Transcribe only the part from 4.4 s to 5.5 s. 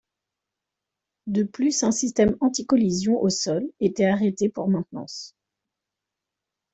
pour maintenance.